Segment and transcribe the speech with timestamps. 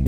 [0.00, 0.06] 好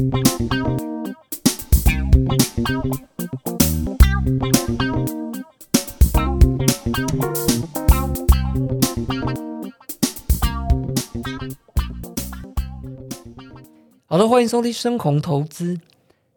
[14.17, 15.79] 的，欢迎收听深红投资。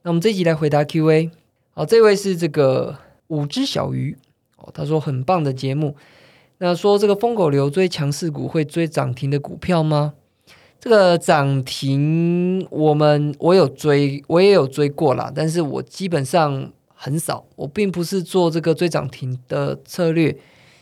[0.02, 1.32] 那我们这一集来回答 Q&A。
[1.72, 2.98] 好，这位是这个
[3.28, 4.18] 五只小鱼
[4.58, 5.96] 哦，他说很棒的节目。
[6.58, 10.16] 那说这个疯狗流追强势股会追涨停的股票吗？
[10.80, 20.36] 这个涨停我们我有追，我也有追过啦，但是我基本上很少，我并不是做这个追涨停的策略，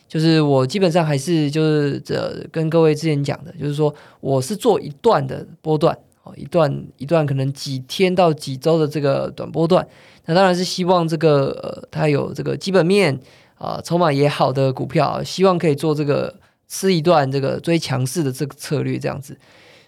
[0.07, 5.97] 就是我基本上还是就是这跟各位之前讲的，就是说我是做一段的波段。
[6.25, 9.85] 哦，一段一段可能几天到几周的这个短波段，
[10.23, 13.19] 那当然是希望这个呃，它有这个基本面
[13.55, 16.33] 啊，筹码也好的股票，希望可以做这个
[16.69, 19.37] 吃一段这个追强势的这个策略这样子。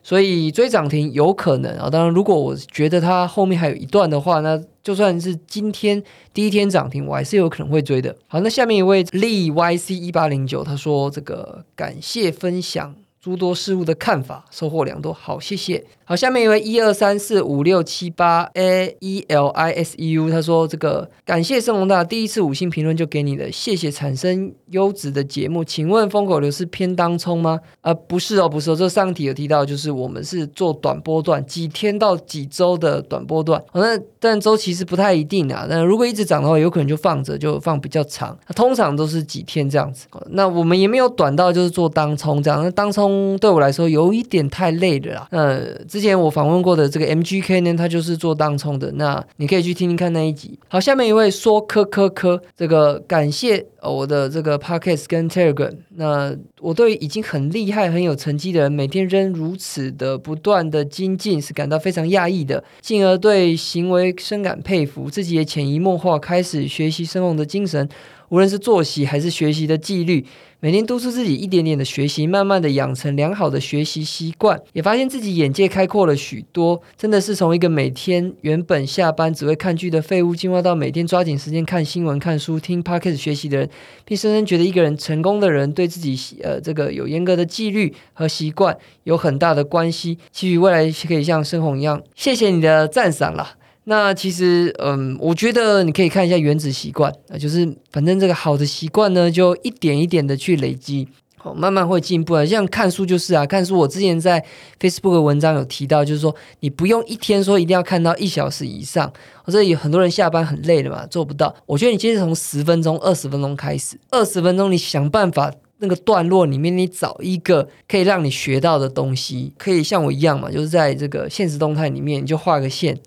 [0.07, 8.15] 所以追涨停有可能啊，当然如果我觉得它后面还有一段的话，那就算是今天第一天涨停，我还是有可能会追的。
[8.27, 12.93] 好，那下面一位 Lee YC 一八零九，他说这个感谢分享。
[13.25, 15.11] 诸多事物的看法，收获良多。
[15.11, 15.83] 好，谢谢。
[16.07, 23.89] 好，下面一位一二三四五六七八 A E L I S E U，他说：“这个感谢盛隆大第一次五星评论就给你的，谢谢。
[23.89, 27.59] 产生优质的节目，请问风口流是偏当冲吗？
[27.81, 28.75] 呃，不是哦，不是哦。
[28.75, 33.59] 这上题有提到，就是我们是做短波段，几天到几周的短波段。
[33.73, 35.65] 那但周期是不太一定的。
[35.67, 38.37] 那如果一直涨的话，有可能就放着，就放比较长。
[38.55, 40.05] 通常都是几天这样子。
[40.29, 42.63] 那我们也没有短到就是做当冲这样。
[42.63, 43.14] 那当冲。
[43.39, 45.27] 对我来说有一点太累了啦。
[45.31, 48.91] 呃，之前我访问过的这个 MGK 呢，他就是做当冲的。
[48.93, 50.57] 那你可以去听听看那一集。
[50.67, 55.75] 好，下面一位说科科科，这个感谢我的这个 Podcast 跟 Telegram。
[55.95, 67.87] 那我对已经很厉害、很有成绩的人，每天仍如此的不断的精进，是感到非常讶异的，进而对行为深感佩服，自己也潜移默化开始学习生动的精神。
[68.29, 70.25] 无论是作息还是学习的纪律，
[70.59, 76.81] 每天督促自己一点点的学习，慢慢的养成良好的学习习惯，也发现自己眼界开阔了许多。
[76.97, 83.69] 真的是从一个每天原本下班只会看剧的废物，进化到每天抓紧时间看新闻、看书、听 podcast 学习的人，
[84.03, 90.17] 并深深觉得一个人成功的人对自己呃这个有严格的纪律和习惯有很大的关系。
[90.31, 92.01] 期许未来可以像深红一样。
[92.15, 93.55] 谢谢你的赞赏啦。
[93.87, 101.07] 那其实，嗯，我觉得你可以看一下原子习惯啊，就是反正这个好的习惯呢，就一点一点的去累积，
[101.37, 102.43] 好，慢慢会进步啊。
[102.43, 104.43] 像看书就是啊，看书我之前在
[104.79, 109.13] Facebook 文章有提到，就是说你不用一天说一定要看到一小时以上，
[109.43, 111.55] 或者有很多人下班很累的嘛，做不到。
[111.67, 122.97] 我觉得你其实从十分钟、二十分钟开始，二十分钟你想办法那个段落里面，你找一个可以让你学到的东西，可以像我一样嘛，就是在这个现实动态里面，你就画个线。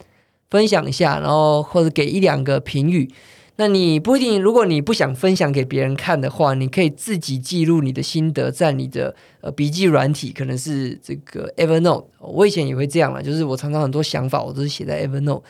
[0.51, 3.11] 分享一下，然后或者给一两个评语。
[3.57, 12.05] 那你不一定，如果你不想分享给别人看的话，你可以自己记录你的心得，在你的呃笔记软体，可能是这个 Evernote。
[12.21, 15.43] 我以前也会这样了，就是我常常很多想法，我都是写在 Evernote。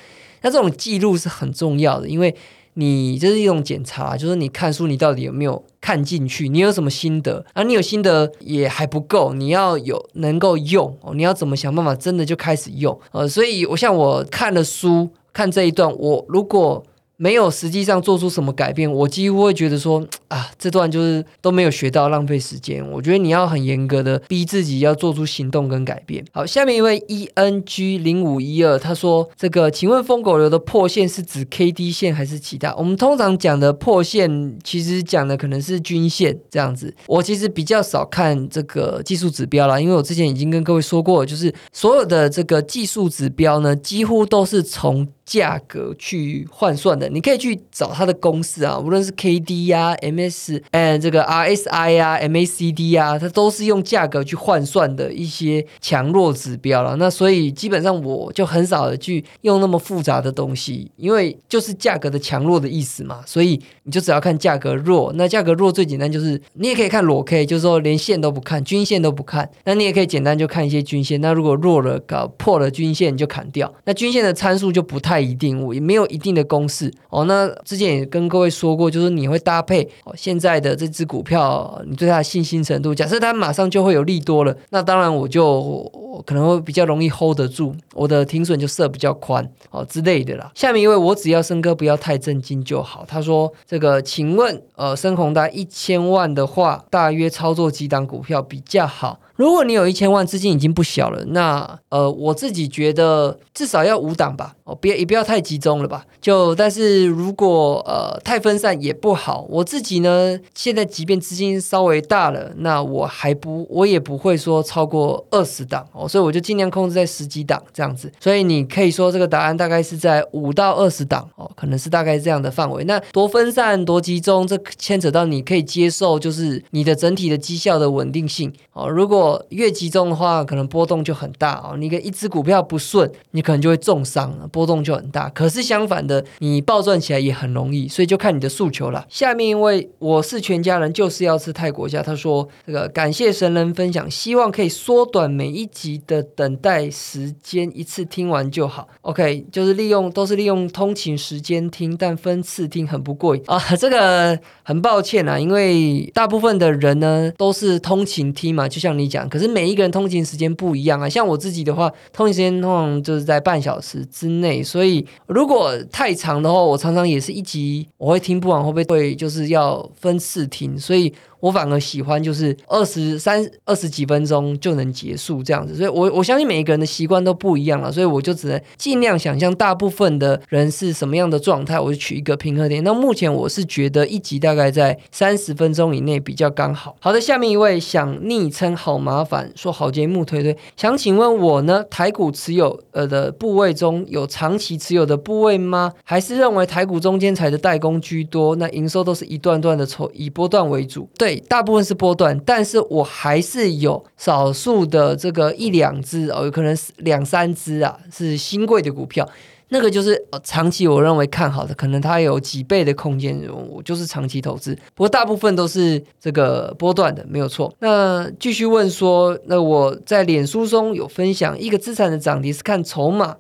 [0.43, 2.35] 那这种记录是很重要的，因为。
[2.78, 6.49] 你这是一种检查，就是你看书，你到底有没有看进去？
[6.49, 7.44] 你有什么心得？
[7.53, 11.12] 而你有心得也还不够，你要有能够用哦。
[11.12, 12.97] 你要怎么想办法，真的就开始用？
[13.11, 16.84] 呃，所以我像我看了书，看这一段，我如果。
[17.21, 22.89] 没有实际上做出什么改变，我几乎会觉得说 啊，这段就是都没有学到，浪费时间。
[22.93, 26.25] 我觉得你要很严格的逼自己要做出行动跟改变。
[26.33, 32.73] 好，下面一位 E N G 零五一二，他说这个，请问疯狗流的破线是指 K D 线还是其他？
[32.77, 36.95] 我们通常讲的破线，其实讲的可能是均线这样子。
[37.09, 56.97] 我其实比较少看这个技术指标啦，因为我之前已经跟各位说过，就是所有的这个技术指标呢，几乎都是从价格去换算的，你可以去找它的公式啊，无论是 K D 呀、M S，嗯，这个 R S I 呀、M A C D 呀，它都是用价格去换算的一些强弱指标了。
[56.97, 63.20] 那所以基本上我就很少的去用那么复杂的东西，因为就是价格的强弱的意思嘛。
[63.26, 69.50] 所以你就只要看价格弱，那价格弱最简单就是你也可以看裸 K，就是说连线都不看，均线都不看。
[69.67, 71.20] 那你也可以简单就看一些均线。
[71.20, 73.70] 那如果弱了，搞破了均线就砍掉。
[73.85, 75.18] 那均线的参数就不太。
[75.20, 77.25] 一定，我也没有一定的公式哦。
[77.25, 82.94] 那之前也跟各位说过，就是你会搭配哦现在的这只股票，你对它的信心程度。
[82.94, 85.82] 假设它马上就会有利多了，那当然我就
[86.26, 90.50] 可能会比较容易 hold 得住，我的停损就设比较宽哦之类的啦。
[90.55, 93.05] 下面一位，我只要升哥不要太震惊就好。
[93.06, 106.05] 他说：“这个，请问呃，深宏达一千万的话，大约操作几档股票比较好？”如果你有一千万资金已经不小了，那呃，我自己觉得至少要五档吧，哦，别也不要太集中了吧。
[106.20, 109.46] 就但是如果呃太分散也不好。
[109.49, 118.12] 我自己呢，现在即便资金稍微大了，那我还不我也不会说超过二十档哦，所以我就尽量控制在十几档这样子。
[118.19, 122.82] 所以你可以说这个答案大概是在五到二十档哦，可能是大概这样的范围。
[122.82, 128.88] 那多分散多集中，这牵扯到你可以接受，就是你的整体的绩效的稳定性哦。
[128.88, 131.77] 如果越集中的话，可能波动就很大哦。
[131.77, 135.29] 你跟一只股票不顺，你可能就会重伤，波动就很大。
[135.31, 139.05] 可是相反的，你暴赚起来也很容易，所以就看你的诉求了。
[139.09, 142.03] 下面一位，我是全家人就是要吃泰国虾。
[142.03, 148.87] 他说：“这个感谢神人分享，希望可以缩短每一集的等待时间，一次听完就好。
[149.03, 153.59] OK，就是利用都是利用通勤时间听，但分次听很不过瘾啊。
[153.77, 161.09] 这个很抱歉啊，因为大部分的人呢都是通勤听嘛，就像你讲，可是每一个人通勤时间不一样啊。
[161.09, 171.11] 像我自己的话，通勤时间通常就是在半小时之内，所以如果太长的话，我常常也是一集我会听不完，会不会。”就是要分次听，所以。
[171.40, 182.82] 我反而喜欢就是二十三二十几分钟就能结束这样子，所以我我相信每一个人的习惯都不一样了，所以我就只能尽量想象大部分的人是什么样的状态，我就取一个平衡点。
[182.82, 186.96] 那目前我是觉得一集大概在三十分钟以内比较刚好。
[187.00, 195.93] 好的，下面一位想昵称好麻烦，说好节目推推，想请问我呢，台股持有呃的部位中有长期持有的部位吗？
[196.05, 198.56] 还是认为台股中间才的代工居多？
[198.56, 201.08] 那营收都是一段段的抽，以波段为主？
[201.17, 201.28] 对。
[201.29, 209.29] 对，大部分是波段，但是我还是有少数的这个一两只哦，有可能两三只啊，是新贵的股票，
[209.69, 213.39] 那个就是长期我认为看好的，可能它有几倍的空间，
[213.69, 214.75] 我就是长期投资。
[214.95, 217.71] 不过大部分都是这个波段的，没有错。
[217.81, 223.37] 那继续问说，那我在脸书中有分享一个资产的涨跌是看筹码，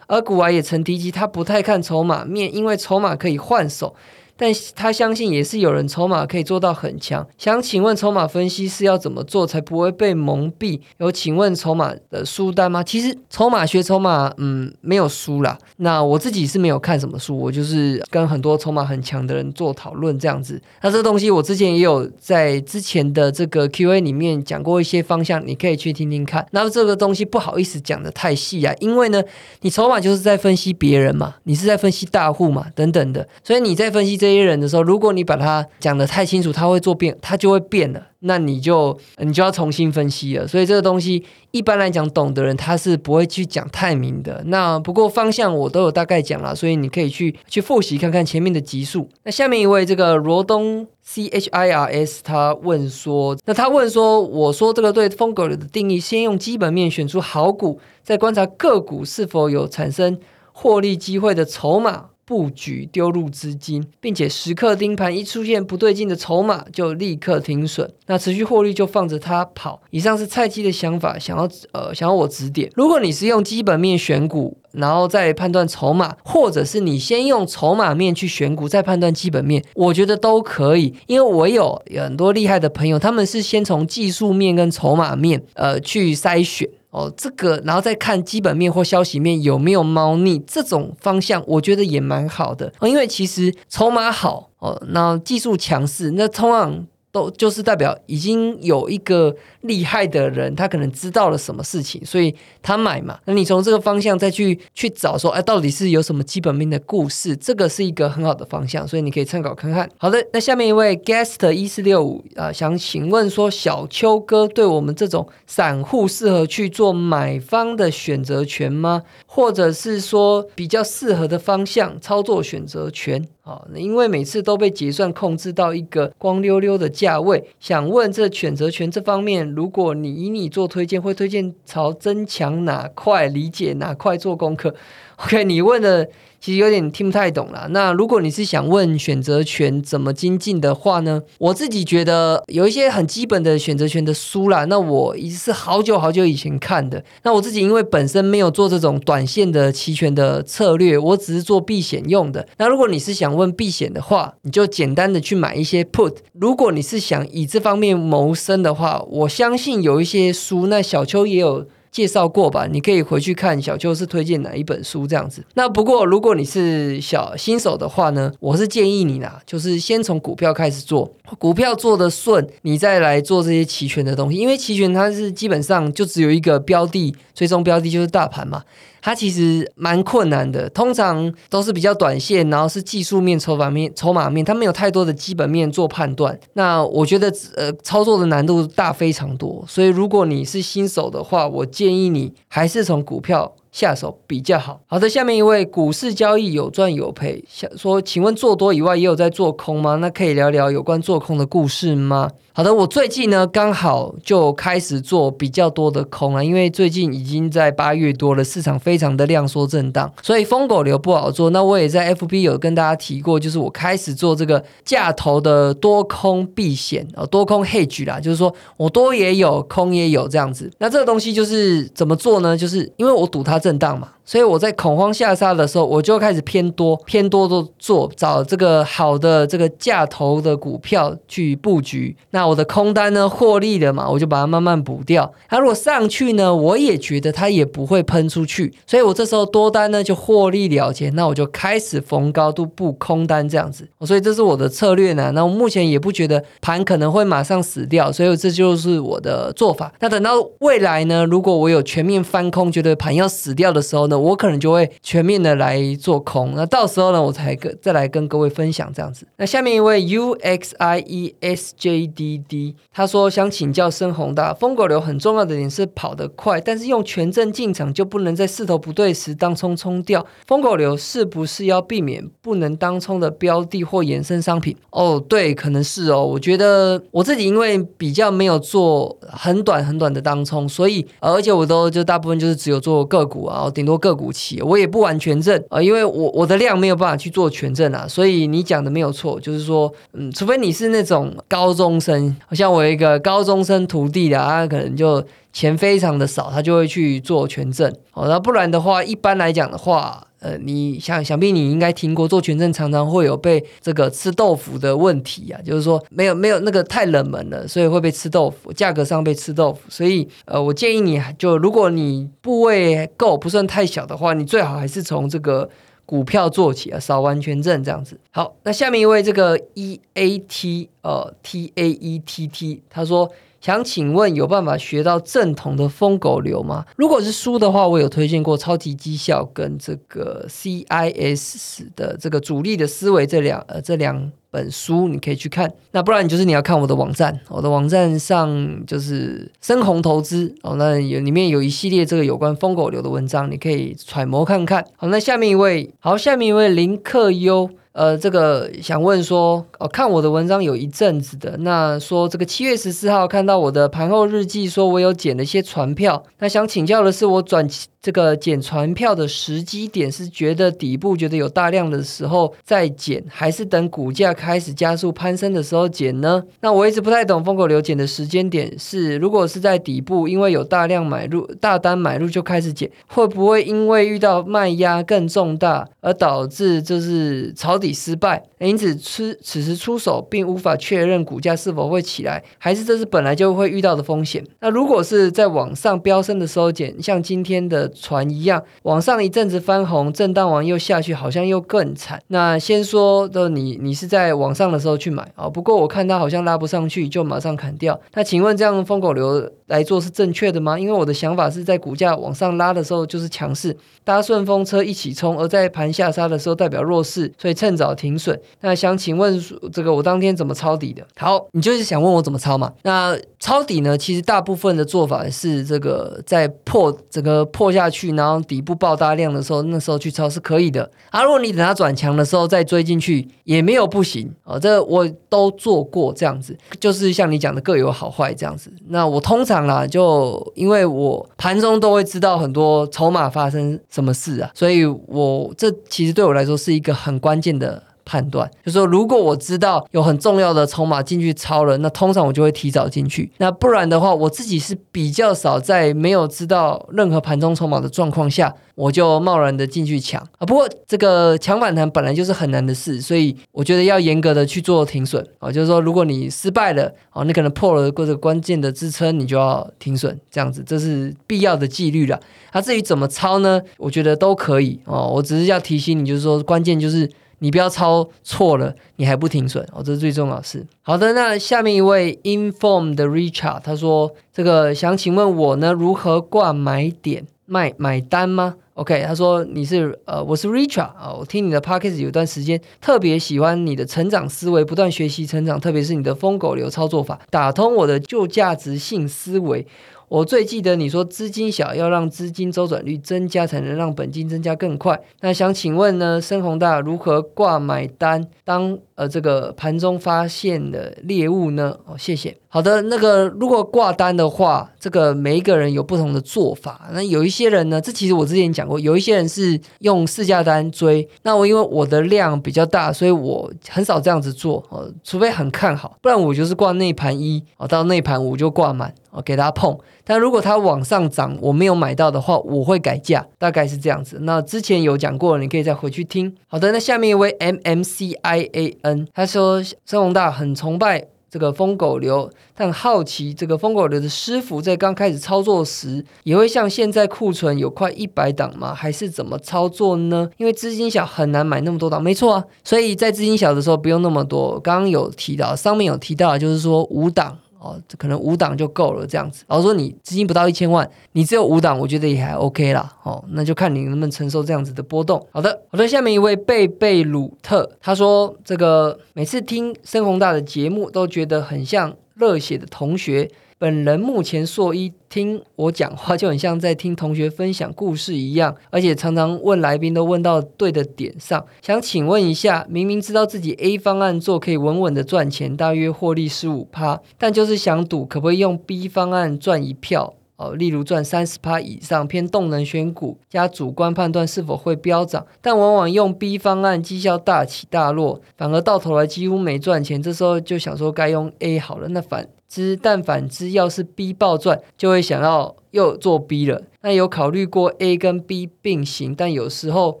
[0.08, 3.94] 而古玩也曾提及他不太看筹码面，因为筹码可以换手。
[4.36, 7.26] 但他相信也是有人筹码可以做到很强。
[7.38, 10.78] 想请问筹码分析是要怎么做才不会被蒙蔽？
[10.98, 12.82] 有请问筹码的书单吗？
[12.82, 15.56] 其实筹码学筹码，嗯，没有书啦。
[15.78, 20.60] 那我自己是没有看什么书，我就是跟很多筹码很强的人做讨论这样子。
[20.82, 26.46] 那这个东西我之前也有在之前的这个 Q&A 里面讲过一些方向，你可以去听听看。
[26.50, 29.22] 那这个东西不好意思讲的太细啊，因为呢，
[29.62, 34.25] 你筹码就是在分析别人嘛，你是在分析大户嘛，等等的，所以你在分析这。
[34.26, 38.02] 这些人的时候，如果你把它讲的太清楚，他会做变，他就会变了。
[38.20, 40.48] 那你就你就要重新分析了。
[40.48, 44.42] 所以这个东西一般来讲，懂的人他是不会去讲太明的。
[44.46, 49.08] 那不过方向我都有大概讲了，所以你可以去去复习看看前面的集数。
[49.22, 60.18] 那下面一位这个罗东 C H I R S 他问说，那他问说，我说这个对风格的定义，先用基本面选出好股，再观察个股是否有产生
[60.52, 62.06] 获利机会的筹码。
[62.26, 67.88] 布局丢入资金，并且时刻盯盘，一出现不对劲的筹码就立刻停损。
[68.06, 69.80] 那持续获利就放着它跑。
[69.90, 72.68] 以上是菜鸡的想法，想要呃想要我指点。
[72.74, 80.92] 如果你是用基本面选股，然后再判断筹码，或者是你先用筹码面去选股，再判断基本面，我觉得都可以。
[81.06, 86.68] 因为我有很多厉害的朋友，他们是先从技术面跟筹码面呃去筛选。
[86.96, 92.72] 哦，这个，然后再看基本面或消息面有没有猫腻，这种方向我觉得也蛮好的。
[92.80, 96.86] 因为其实筹码好哦，那技术强势，那通常。
[97.16, 103.18] 都就是代表已经有一个厉害的人，他可能知道了什么事情，所以他买嘛。
[103.24, 107.34] 那你从这个方向再去去找说，哎，到底是有什么基本面的故事？
[107.34, 109.88] 这个是一个很好的方向，所以你可以参考看看。
[109.96, 119.02] 好的，那下面一位 guest 一四六五啊，想请问说，小邱哥对我们这种散户适合去做买方的选择权吗？
[119.24, 123.26] 或者是说比较适合的方向操作选择权？
[123.48, 133.28] 好，因为每次都被结算控制到一个光溜溜的价位，想问这选择权这方面，如果你以你做推荐，会推荐朝增强哪块？
[133.28, 134.74] 理解哪块做功课
[135.24, 136.08] OK，你问的。
[136.38, 137.66] 其实有点听不太懂了。
[137.70, 141.20] 那如果你是想问选择权怎么精进的话呢？
[141.38, 144.64] 我自己觉得有一些很基本的选择权的书啦。
[144.66, 147.02] 那我已是好久好久以前看的。
[147.24, 152.46] 那我自己因为本身没有做这种短线的期权的策略，我只是做避险用的。
[152.58, 156.14] 那如果你是想问避险的话，你就简单的去买一些 put。
[156.34, 161.66] 如果你是想以这方面谋生的话，我相信有一些书，那小邱也有。
[161.96, 162.66] 介绍过吧？
[162.70, 165.42] 你可以回去看小邱是推荐哪一本书这样子。
[165.54, 174.36] 那不过如果你是小新手的话呢，我是建议你啦，就是先从股票开始做，股票做的顺，你再来做这些期权的东西。
[174.36, 178.62] 因为期权它是基本上就只有一个标的，最终标的就是大盘嘛。
[179.06, 186.36] 它其实蛮困难的，通常都是比较短线，然后是技术面、筹码面、筹码面，它没有太多的基本面做判断。
[186.54, 194.80] 那我觉得呃，操作的难度大非常多，所以如果你是新手的话，我建议你还是从股票下手比较好。
[194.86, 199.96] 好的，下面一位股市交易有赚有赔，想说，请问做多以外也有在做空吗？
[199.96, 202.30] 那可以聊聊有关做空的故事吗？
[202.54, 211.50] 好的，我最近呢刚好就开始做比较多的空了，因为最近已经在八月多了，市场非常的量缩震荡，所以疯狗流不好做。
[211.50, 220.72] 那我也在 FB 有跟大家提过，就是我开始做这个价头的多空避险啊，多空 hedge 啦，就是说我多也有，空也有这样子。
[220.78, 222.56] 那这个东西就是怎么做呢？
[222.56, 224.12] 就是因为我赌它震荡嘛。
[224.26, 232.14] 所以我在恐慌下杀的时候，我就开始偏多，偏多的做，找这个好的这个价头的股票去布局。
[232.30, 235.32] 那我的空单呢，获利了嘛，我就把它慢慢补掉。
[235.48, 241.08] 它如果上去呢，我也觉得它也不会喷出去，所以我这时候多单呢就获利了结。
[241.10, 243.88] 那我就开始逢高度布空单这样子。
[244.00, 245.30] 所以这是我的策略呢。
[245.32, 249.92] 那我目前也不觉得盘可能会马上死掉，所以这就是我的做法。
[250.00, 254.15] 那等到未来呢，如果我有全面翻空，觉得盘要死掉的时候呢？
[254.18, 259.26] 我可能就会全面的来做空，那到时候呢，我才跟再来跟各位分享这样子。
[259.36, 270.24] 那下面一位 U X I E S J D D，他说想请教深宏大，疯狗流很重要的点是跑得快，但是用权证进场就不能在势头不对时当冲冲掉。
[270.46, 274.76] 疯狗流是不是要避免不能当冲的标的或衍生商品？
[274.90, 276.24] 哦，对，可能是哦。
[276.24, 283.96] 我觉得我自己因为比较没有做很短很短的当冲，所以而且我都就大部分就是只有做个股啊，顶多。
[284.06, 295.22] 个股期，我也不玩全证啊，因为我我的量没有办法去做全证啊，所以你讲的没有错，就是说，嗯，除非你是那种高中生，好像我一个高中生徒弟的，他可能就
[295.56, 300.22] 钱非常的少，他就会去做权证，哦，那不然的话，一般来讲的话。
[300.38, 309.80] 呃，你想想必你应该听过做权证常常会有被这个吃豆腐的问题啊，就是说没有没有那个太冷门了，所以会被吃豆腐，价格上被吃豆腐。
[309.88, 315.68] 所以呃，我建议你就如果你部位够不算太小的话，你最好还是从这个
[316.04, 318.20] 股票做起啊，少玩权证这样子。
[318.30, 323.32] 好，那下面一位这个 E A T 呃 T A E T T，他说。
[323.66, 326.84] 想请问有办法学到正统的疯狗流吗？
[326.94, 335.68] 如果是书的话，我有推荐过《超级绩效》跟这个 CIS 的这个主力的思维这两呃这两本书，你可以去看。
[335.90, 344.86] 那不然你就是你要看我的网站，我的网站上就是深红投资哦，那有里面有一系列这个有关疯狗流的文章，你可以揣摩看看。
[344.96, 347.68] 好，那下面一位，好，下面一位林克优。
[347.96, 357.66] 呃，这个想问说，哦，看我的文章有一阵子的，那说这个七月十四号看到我的盘后日记，说我有捡了一些船票，那想请教的是，我转
[358.06, 366.40] 这个减船票的时机点是觉得底部觉得有大量的时候再减，还是等股价开始加速攀升的时候减呢？
[366.60, 377.92] 那我一直不太懂风口流减的时间点是，如果是在底部，因为有大量买入大单买入就开始减，会不会因为遇到卖压更重大而导致就是抄底？
[377.92, 384.44] 失败，因此此此时出手并无法确认股价是否会起来，还是这是本来就会遇到的风险。
[384.60, 392.20] 那如果是在往上飙升的时候减，像今天的船一样，往上一阵子翻红，震荡完又下去，好像又更惨。
[392.26, 395.48] 那先说的你，你是在往上的时候去买啊？
[395.48, 397.98] 不过我看它好像拉不上去，就马上砍掉。
[398.14, 400.76] 那请问这样疯狗流来做是正确的吗？
[400.76, 407.76] 因为我的想法是在股价往上拉的时候就是强势，搭顺风车一起冲；而在盘下杀的时候代表弱势，所以趁。
[407.76, 408.40] 早停损。
[408.62, 409.38] 那想请问
[409.70, 411.06] 这个我当天怎么抄底的？
[411.14, 412.72] 好，你就是想问我怎么抄嘛？
[412.84, 413.98] 那抄底呢？
[413.98, 420.90] 其实大部分的做法是这个在破整个破下下去，然后底部爆大量的时候，那时候去抄是可以的。
[421.10, 424.58] 啊，如果你等它转强的时候再追进去，也没有不行啊。
[424.58, 428.72] 这我都做过这样子，就是像你讲的各有好坏这样子。
[428.88, 437.82] 那我通常啦，就因为我盘中都会知道很多筹码发生什么事啊，所以我这其实对我来说是一个很关键的。
[438.06, 438.50] 判断。
[438.64, 443.30] 就是说如果我知道有很重要的筹码进去抄了，那通常我就会提早进去。
[443.36, 448.54] 那不然的话，我自己是比较少在没有知道任何盘中筹码的状况下。
[448.76, 450.44] 我就贸然的进去抢啊！
[450.44, 455.50] 不过这个抢反弹本来就是很难的事，所以我觉得要严格的去做停损啊。
[455.50, 462.20] 就是说，如果你失败了啊，你可能破了或者关键的支撑，你就要停损，这样子这是必要的纪律了。
[462.52, 463.58] 那至于怎么抄呢？
[463.78, 465.10] 我觉得都可以哦。
[465.14, 470.66] 我只是要提醒你，就是说关键就是你不要抄错了，你还不停损哦，这是最重要的事。
[470.82, 489.66] 好的，那下面一位 inform 的 Richard 他说：“这个想请问我呢，如何挂买点卖买单吗？” OK，他说你是呃，我是 Richard 啊，我听你的 Podcast 有段时间，特别喜欢你的成长思维，不断学习成长，特别是你的疯狗流操作法，打通我的旧价值性思维。
[490.08, 495.00] 我最记得你说资金小要让资金周转率增加，才能让本金增加更快。
[495.20, 498.24] 那想请问呢，深宏大如何挂买单？
[498.44, 501.76] 当呃这个盘中发现的猎物呢？
[501.86, 502.36] 哦，谢谢。
[502.48, 506.88] 好的，那个如果挂单的话，这个每一个人有不同的做法。
[506.92, 511.06] 那有一些人呢，这其实我之前讲过，有一些人是用市价单追。
[511.22, 518.94] 那我因为我的量比较大，所以我很少这样子做哦，除非很看好，不然我就是挂内盘一哦，到内盘五就挂满。
[519.16, 524.18] 我给它碰，但如果它往上涨，我没有买到的话，我会改价，大概是这样子。
[524.20, 526.34] 那之前有讲过，你可以再回去听。
[526.46, 538.74] 好的，那下面一位 M M C I A N，他说申宏大很崇拜这个疯狗流，但好奇这个疯狗流的师傅在刚开始操作时，也会像现在库存有快一百档吗？
[538.74, 540.28] 还是怎么操作呢？
[540.36, 542.44] 因为资金小很难买那么多档，没错啊。
[542.62, 544.60] 所以在资金小的时候不用那么多。
[544.60, 547.38] 刚刚有提到，上面有提到，就是说五档。
[547.66, 549.44] 哦，这可能五档就够了，这样子。
[549.48, 552.92] 然后说你资金不到一千万，你只有五档，我觉得也还 OK 啦。
[553.02, 555.24] 哦，那就看你能不能承受这样子的波动。
[555.32, 555.88] 好的，好的。
[555.88, 563.30] 下面一位贝贝鲁特，他说这个每次听深宏大的节目，都觉得很像热血的同学。
[563.58, 571.42] 本人目前硕一，听我讲话就很像在听同学分享故事一样，而且常常问来宾都问到对的点上。
[571.62, 590.02] 想请问一下，明明知道自己 A 方案做可以稳稳的赚钱，大约获利十五趴，但就是想赌可不可以用 B 方案赚一票哦，例如赚三十趴以上，偏动能选股加主观判断是否会飙涨，但往往用 B 方案绩效大起大落，反而到头来几乎没赚钱。
[590.02, 592.28] 这时候就想说该用 A 好了，那反。
[592.48, 596.62] 之但反之，要是 B 暴赚，就会想要又做 B 了。
[596.82, 600.00] 那有考虑过 A 跟 B 并行，但有时候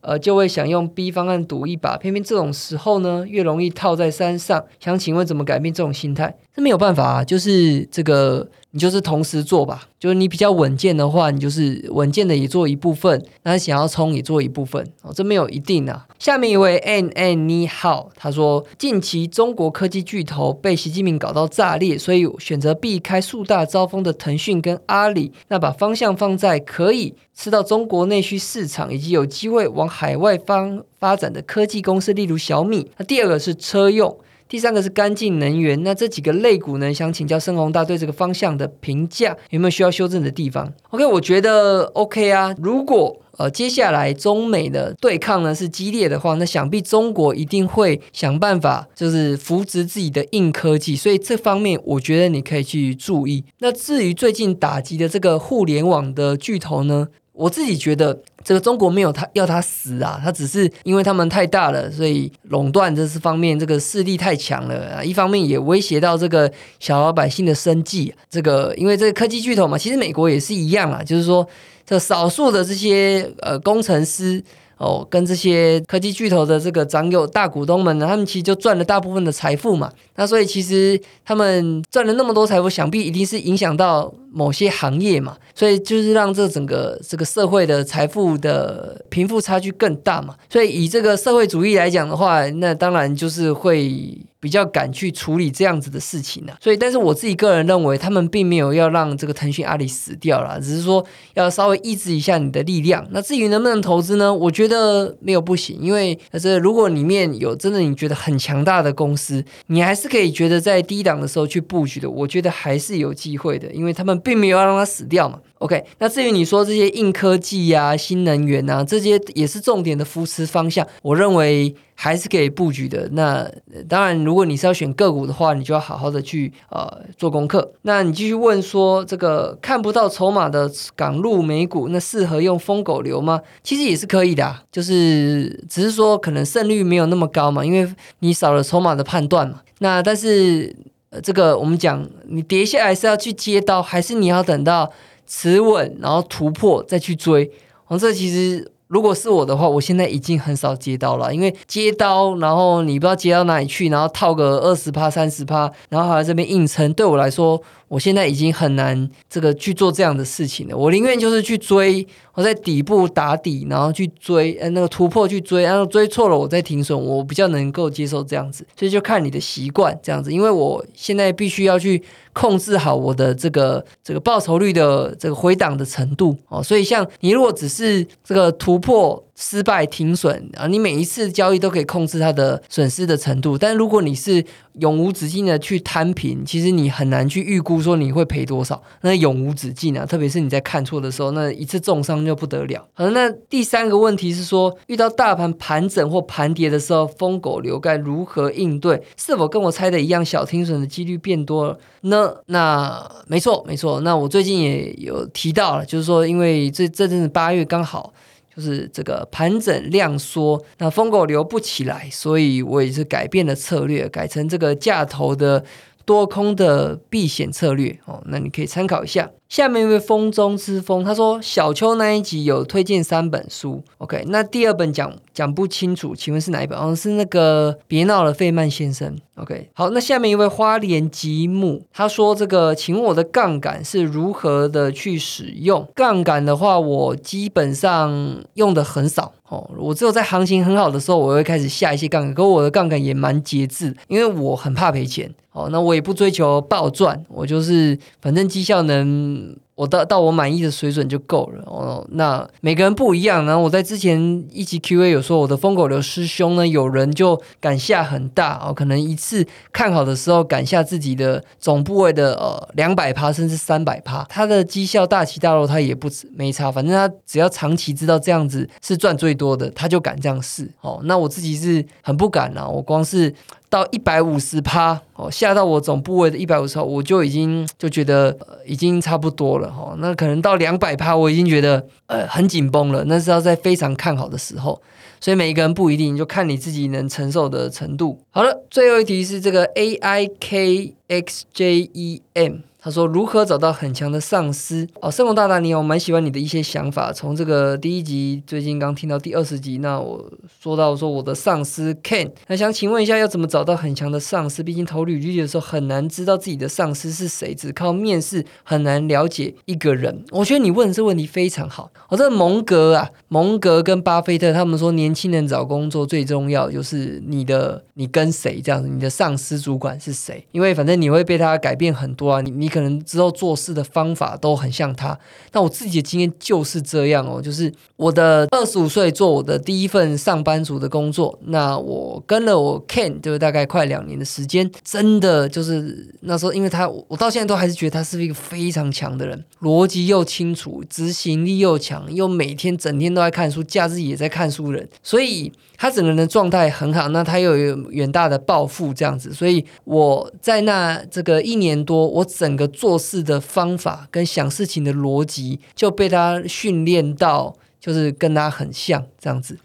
[0.00, 1.98] 呃就会想用 B 方案赌一把。
[1.98, 4.64] 偏偏这种时候呢，越容易套在山上。
[4.78, 6.34] 想请问怎么改变这种心态？
[6.54, 8.48] 这没有办法啊，就是这个。
[8.72, 16.06] 你就是同时做吧，就是你比较稳健的话，你就是稳健的也做一部分，那想要冲也做一部分哦，这没有一定啊。
[16.20, 32.90] 下面一位 N N 你好，他说近期中国科技巨头被习近平搞到炸裂，所以选择避开树大招风的腾讯跟阿里，那把方向放在可以吃到中国内需市场以及有机会往海外方发展的科技公司，例如小米。
[32.96, 34.16] 那第二个是车用。
[34.48, 36.92] 第三个是干净能源，那这几个类股呢？
[36.92, 42.52] 想请教盛宏大对这个方向的评价，有没有需要修正的地方？OK，我觉得 OK 啊。
[42.60, 50.94] 如果呃接下来中美的对抗呢是激烈的话，那想必中国一定会想办法，就是扶植自己的硬科技。
[50.96, 53.44] 所以这方面我觉得你可以去注意。
[53.58, 57.08] 那至于最近打击的这个互联网的巨头呢？
[57.32, 65.02] 我自己觉得，这个中国没有他要他死啊，他只是因为他们太大了，所以垄断这是方面，这个势力太强了啊。
[65.02, 68.12] 一方面也威胁到这个小老百姓的生计。
[68.28, 71.46] 这个因为这个科技巨头嘛，其实美国也是一样啊，就是说
[71.90, 74.40] 这少数的这些呃工程师。
[74.82, 79.92] 哦，跟这些科技巨头的这个掌有大股东们呢，他们其实就赚了大部分的财富嘛。
[80.16, 85.36] 那所以其实他们赚了那么多财富，想必一定是影响到某些行业嘛。
[85.54, 90.34] 所以就是让这整个这个社会的财富的贫富差距更大嘛。
[90.48, 94.16] 所以以这个社会主义来讲的话，那当然就是会。
[94.40, 103.06] 比较敢去处理这样子的事情呢，所以，但是我自己个人认为，他们并没有要让这个腾讯阿里死掉了，只是说要稍微抑制一下你的力量。
[103.10, 104.32] 那至于能不能投资呢？
[104.32, 115.38] 我觉得没有不行，因为可是如果里面有真的你觉得很强大的公司，你还是可以觉得在低档的时候去布局的，我觉得还是有机会的，因为他们并没有要让它死掉嘛。
[115.60, 123.06] OK，那至于你说这些硬科技呀、新能源啊，这些也是重点的扶持方向，我认为还是可以布局的。
[123.12, 123.46] 那
[123.86, 127.72] 当然，如果你是要选个股的话，你就要好好的去呃做功课。
[127.82, 133.42] 那你继续问说，这个看不到筹码的港陆美股，那适合用疯狗流吗？
[133.62, 137.86] 其实也是可以的，啊就是只是说可能胜率没有那么高嘛，因为
[138.20, 139.60] 你少了筹码的判断嘛。
[139.80, 140.74] 那但是
[141.10, 144.90] 呃，这个我们讲，你跌下来是要去接刀，还是你要等到？
[145.32, 147.48] 持稳，然后突破再去追，
[147.86, 157.62] 哦，这其实如果是我的话，我现在已经很少接刀了，因为接刀，然后你不知道接到哪里去，然后套个二十趴、三十趴，然后还在这边硬撑，对我来说。
[157.86, 160.76] 我现在已经很难这个去做这样的事情了。
[160.76, 162.06] 我宁愿就是去追，
[162.40, 168.66] 我在底部打底，然后去追，呃，那个突破去追，然后追错了我再停损，我比较能够接受这样子。
[168.74, 176.62] 所以就看你的习惯这样子，因为我现在必须要去控制好我的这个这个报酬率的这个回档的程度哦。
[176.62, 183.58] 所以像你如果只是这个突破失败停损啊，你每一次交易都可以控制它的损失的程度。
[183.58, 187.80] 但如果你是永无止境的去摊平，其实你很难去预估。
[187.80, 188.82] 说你会赔多少？
[189.00, 190.04] 那永无止境啊！
[190.04, 192.86] 特别是你在看错的时候，那一次重伤就不得了。
[192.92, 199.02] 好，那第三个问题是说，遇到大盘盘整或盘跌的时候，疯狗流该如何应对？
[199.16, 202.34] 是否跟我猜的一样，小听损的几率变多了呢？
[202.46, 204.02] 那没错，没错。
[204.02, 208.12] 那我最近也有提到了，就是说，因为这这阵子八月刚好
[208.60, 215.64] 就是这个盘整量缩，那疯狗流不起来，所以我也是改变了策略，改成这个价头的。
[216.06, 219.30] 多空的避险策略哦，那你可以参考一下。
[219.50, 226.78] 下面一位风中之风，他说小秋那一集有推荐三本书，OK，那第二本讲讲不清楚，请问是哪一本？
[226.78, 229.68] 哦，是那个别闹了，费曼先生，OK。
[229.72, 235.84] 好，那下面一位花莲吉木，他说这个，请问我的杠杆是如何的去使用？
[235.96, 245.28] 杠杆的话，我基本上用的很少哦，我只有在行情很好的时候，我会开始下一些杠杆，可我的杠杆也蛮节制，因为我很怕赔钱。
[245.52, 249.39] 哦，那我也不追求暴赚，我就是反正绩效能。
[249.80, 252.06] 我到到我满意的水准就够了哦。
[252.10, 253.46] 那每个人不一样。
[253.46, 254.20] 然后我在之前
[254.52, 266.70] 一集 Q A 有说，我的疯狗流师兄呢，有人就敢下很大哦，可能一次看好的时候敢下自己的总部位的呃两百趴甚至三百趴，他的绩效大起大落，他也不没差。
[266.70, 271.00] 反正他只要长期知道这样子是赚最多的，他就敢这样试哦。
[271.04, 273.34] 那我自己是很不敢啊，我光是
[273.70, 279.68] 到一百五十趴哦，下到我总部位的一百五十趴，我就已经就觉得呃已经差不多了。
[279.68, 283.04] 哦，那可能到两百趴，我已经觉得呃很紧绷了。
[283.06, 284.82] 那是要在非常看好的时候，
[285.20, 288.18] 所以每一个人不一定，就看你自己能承受的程度。
[288.30, 292.56] 好了，最后一题是这个 A I K X J E M。
[292.82, 297.12] 他说：“如何找到很强的上司？”哦，圣龙大大，你好，我蛮喜欢你的一些想法。
[297.12, 304.62] 从这个第一集，最近刚听到第二十集，那我说到说我的上司 Ken，那想请问一下，要怎么找到很强的上司？
[304.62, 310.24] 毕竟投履历的时候很难知道自己的上司是谁，只靠面试很难了解一个人。
[310.30, 311.90] 我觉得你问这问题非常好。
[312.08, 320.42] 哦，这蒙格啊，蒙格跟巴菲特他们说，年轻人找工作最重要就是你的你跟谁这样子，你的上司主管是谁？
[320.52, 322.69] 因为反正你会被他改变很多啊，你你。
[322.70, 325.18] 可能之后做事的方法都很像他，
[325.52, 345.52] 那我自己的经验就是这样哦，就是我的二十五岁做我的第一份上班族的工作，那我跟了我 Ken 就是大概快两年的时间，真的就是那时候，因为他我到现在都还是觉得他是一个非常强的人，逻辑又清楚，执行力又强，又每天整天都在看书，假日也在看书人，所以。
[345.80, 359.58] 他整个人的状态很好，那他又有远大的抱负这样子，所以我在那这个一年多，我整个做事的方法跟想事情的逻辑就被他训练到，就是跟他很像这样子。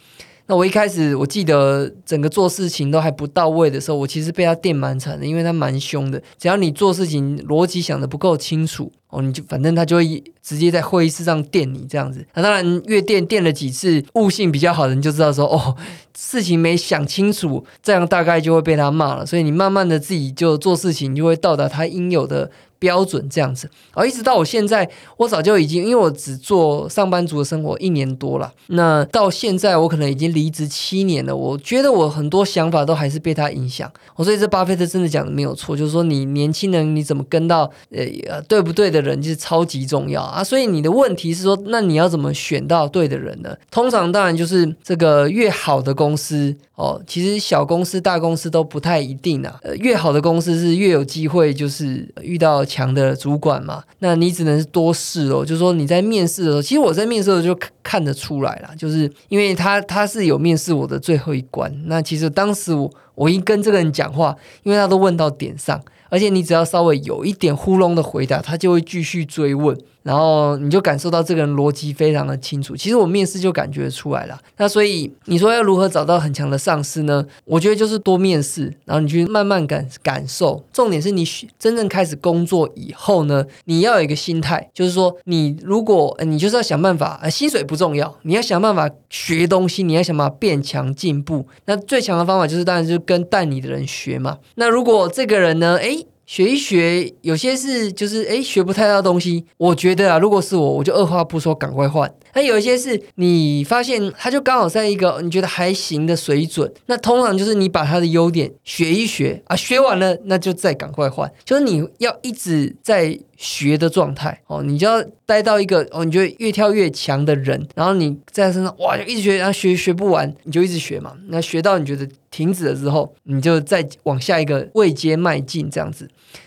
[0.48, 6.22] 那我一开始我记得整个做事情都还不到位的时候，我其实被他电蛮惨的，因为他蛮凶的。
[6.38, 12.26] 只要你做事情逻辑想的不够清楚哦，你就反正他就会直接在会议室上电你这样子。
[12.36, 15.76] 那当然越电电了几次，悟性比较好的人就知道说哦，
[16.16, 19.26] 事情没想清楚，这样大概就会被他骂了。
[19.26, 22.52] 所以你慢慢的自己就做事情就会到达他应有的。
[22.86, 31.36] 标准这样子，而一直到我现在，我早就已经，因为我只做上班族的生活一年多了，那到现在我可能已经离职七年了。
[31.36, 33.92] 我觉得我很多想法都还是被他影响。
[34.16, 40.44] 我所以这巴菲特真的讲的没有错，就是说你年轻人你怎么跟到呃对不对的人，就是超级重要啊。
[40.44, 43.58] 所以你的问题是说，那你要怎么选到对的人呢？
[43.72, 49.58] 通常当然就是这个越好的公司哦，其实小公司大公司都不太一定啊。
[49.64, 52.64] 呃，越好的公司是越有机会，就是遇到。
[52.76, 55.46] 强的主管嘛，那你只能是多试哦。
[55.46, 61.74] 就是说你在面试的时候，其实我在面试的时候就看得出来啦，就是因为他他是有面试我的最后一关。
[61.86, 69.78] 那其实当时我我一跟这个人讲话，因为他都问到点上，而且你只要稍微有一点糊弄的回答，他就会继续追问。
[70.06, 72.76] 然后你就感受到这个人逻辑非常的清楚。
[72.76, 74.40] 其实我面试就感觉出来了。
[74.58, 77.26] 那所以你说要如何找到很强的上司呢？
[77.44, 80.64] 我觉得就是多面试，然后你去慢慢感感受。
[80.72, 81.26] 重点是你
[81.58, 91.48] 真正开始工作以后呢，你要有一个心态，就是说你如果你就是要想办法，呃，薪水不重要，你要想办法学东西，你要想办法变强进步。
[91.66, 94.38] 那最强的方法就是当然就是跟带你的人学嘛。
[94.54, 96.06] 那如果这个人呢，诶。
[96.26, 99.46] 学一学，有些是就是哎学不太到东西。
[99.58, 102.12] 我觉得啊，如果是我，我就二话不说赶快换。
[102.36, 111.32] 那有一些是你发现他就刚好在一个你觉得还行的水准，那通常就是你把他的优点学一学啊，学完了那就再赶快换。
[111.46, 121.14] 就是你要一直在学的状态哦，你就要待到一个哦，你觉得越跳越强的人，然后你在他身上哇就一直学，然后学学不完，你就一直学嘛。
[121.30, 126.06] 那学到你觉得停止了之后，你就再往下一个位阶迈进，这样子。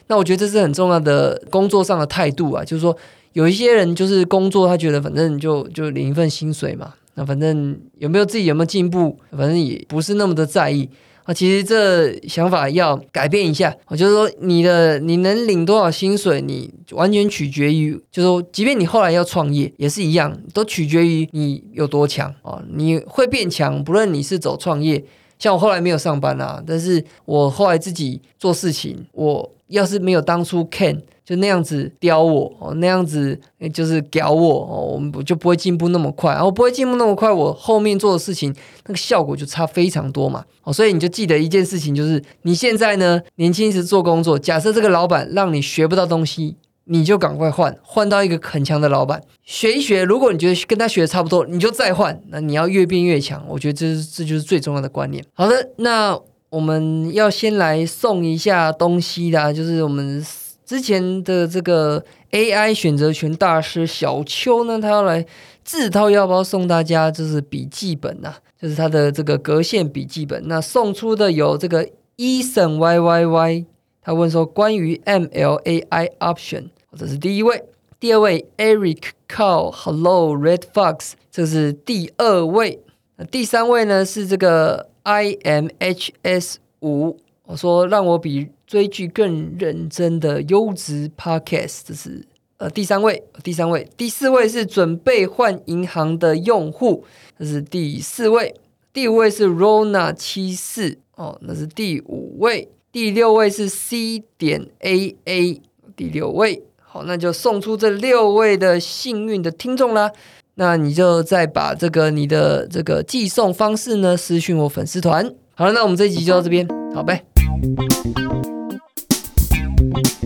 [0.09, 2.97] 那我觉得这是很重要的工作上的态度啊，就是说
[3.39, 10.89] 有一些人就是工作，他觉得反正就就领一份薪水嘛，那反正有没有自己有没有进步，反正也不是那么的在意
[11.23, 11.33] 啊。
[11.33, 22.61] 其实这想法要改变一下，我就是说你的你能领多少薪水，你完全取决于，就是说即便你后来要创业也是一样，都取决于你有多强啊。
[22.73, 25.05] 你会变强，不论你是走创业，
[25.39, 29.53] 像我后来没有上班啊，但是我后来自己做事情，我。
[29.69, 33.39] 要是没有当初 Ken 就那样子刁我哦，那样子
[33.75, 36.33] 就是屌我哦，我们就不会进步那么快。
[36.33, 38.51] 然后不会进步那么快，我后面做的事情
[38.87, 40.43] 那个效果就差非常多嘛。
[40.63, 50.05] 哦，所以你就记得一件事情，就是你现在呢年轻时做工作，假设这个老板让你学不到东西，你就赶快换，换到一个很强的老板学一学。
[50.05, 52.19] 如果你觉得跟他学的差不多，你就再换。
[52.29, 55.23] 那你要越变越强，我觉得这是这就是最重要的观念。
[55.35, 56.19] 好的，那。
[56.51, 60.25] 我们要先来送一下东西的，就是我们
[60.69, 65.25] 之前的这个 AI 选择权大师小邱呢，他要来
[65.65, 70.47] 自掏腰包送大家，就是笔记本呐，就是他的这个隔线笔记本。
[70.47, 73.65] 那送出的有这个 Eason Y Y Y，
[74.03, 77.65] 他问说关于 MLAI option，这是第一位。
[77.99, 82.81] 第二位 Eric Cow Hello Red Fox，这是第二位。
[83.17, 84.91] 那第三位呢是这个。
[85.05, 92.23] I M H S 五，我说让我比追剧更认真的优质 Podcast，这是
[92.59, 97.03] 呃第三位，第三位，第四位是准备换银行的用户，
[97.39, 98.55] 这是第四位，
[98.93, 105.63] 第五位是 Rona 七四哦，那是第五位，第六位是 C 点 A A，
[105.97, 110.13] 第六位，好，那就送出这六位的幸运的听众啦。
[110.57, 115.33] 那你就再把这个你的这个寄送方式呢私讯我粉丝团。
[115.55, 117.25] 好了，那我们这一集就到这边，好呗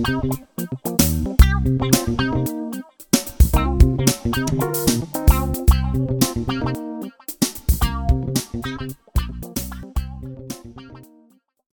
[0.05, 0.25] Thank
[4.63, 4.72] you.